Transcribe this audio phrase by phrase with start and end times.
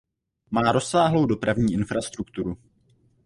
[0.51, 2.57] Má rozsáhlou dopravní infrastrukturu.